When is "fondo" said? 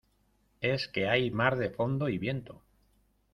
1.69-2.09